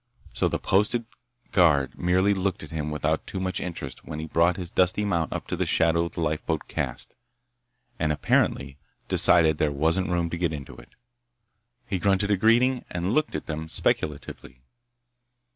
So 0.33 0.47
the 0.47 0.57
posted 0.57 1.05
guard 1.51 1.95
merely 1.95 2.33
looked 2.33 2.63
at 2.63 2.71
him 2.71 2.89
without 2.89 3.27
too 3.27 3.39
much 3.39 3.59
interest 3.59 4.03
when 4.03 4.17
he 4.17 4.25
brought 4.25 4.57
his 4.57 4.71
dusty 4.71 5.05
mount 5.05 5.31
up 5.31 5.45
to 5.45 5.55
the 5.55 5.63
shadow 5.63 6.09
the 6.09 6.21
lifeboat 6.21 6.67
cast, 6.67 7.15
and 7.99 8.11
apparently 8.11 8.79
decided 9.07 9.57
that 9.59 9.63
there 9.63 9.71
wasn't 9.71 10.09
room 10.09 10.31
to 10.31 10.39
get 10.39 10.53
into 10.53 10.75
it. 10.75 10.95
He 11.85 11.99
grunted 11.99 12.31
a 12.31 12.35
greeting 12.37 12.83
and 12.89 13.13
looked 13.13 13.35
at 13.35 13.45
them 13.45 13.69
speculatively. 13.69 14.63